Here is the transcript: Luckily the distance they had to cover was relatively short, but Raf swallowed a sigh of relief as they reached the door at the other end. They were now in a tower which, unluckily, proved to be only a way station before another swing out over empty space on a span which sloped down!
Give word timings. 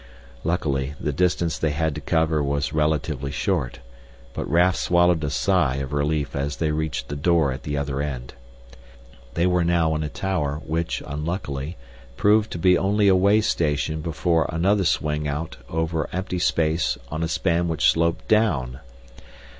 Luckily 0.43 0.95
the 0.99 1.13
distance 1.13 1.59
they 1.59 1.69
had 1.69 1.93
to 1.93 2.01
cover 2.01 2.41
was 2.41 2.73
relatively 2.73 3.29
short, 3.29 3.81
but 4.33 4.49
Raf 4.49 4.75
swallowed 4.75 5.23
a 5.23 5.29
sigh 5.29 5.75
of 5.75 5.93
relief 5.93 6.35
as 6.35 6.55
they 6.57 6.71
reached 6.71 7.07
the 7.07 7.15
door 7.15 7.51
at 7.51 7.61
the 7.61 7.77
other 7.77 8.01
end. 8.01 8.33
They 9.35 9.45
were 9.45 9.63
now 9.63 9.93
in 9.93 10.01
a 10.01 10.09
tower 10.09 10.55
which, 10.65 11.03
unluckily, 11.05 11.77
proved 12.17 12.49
to 12.53 12.57
be 12.57 12.79
only 12.79 13.09
a 13.09 13.15
way 13.15 13.41
station 13.41 14.01
before 14.01 14.47
another 14.51 14.85
swing 14.85 15.27
out 15.27 15.57
over 15.69 16.09
empty 16.11 16.39
space 16.39 16.97
on 17.11 17.21
a 17.21 17.27
span 17.27 17.67
which 17.67 17.91
sloped 17.91 18.27
down! 18.27 18.79